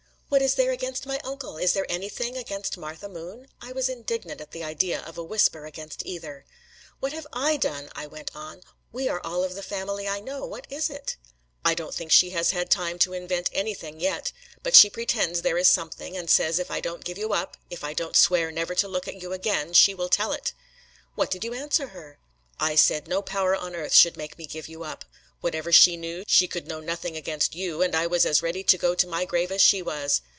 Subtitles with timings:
[0.33, 1.57] "What is there against my uncle?
[1.57, 5.65] Is there anything against Martha Moon?" I was indignant at the idea of a whisper
[5.65, 6.45] against either.
[7.01, 8.61] "What have I done?" I went on.
[8.93, 11.17] "We are all of the family I know: what is it?"
[11.65, 14.31] "I don't think she has had time to invent anything yet;
[14.63, 17.83] but she pretends there is something, and says if I don't give you up, if
[17.83, 20.53] I don't swear never to look at you again, she will tell it."
[21.15, 22.19] "What did you answer her?"
[22.57, 25.03] "I said no power on earth should make me give you up.
[25.41, 28.77] Whatever she knew, she could know nothing against you, and I was as ready to
[28.77, 30.21] go to my grave as she was.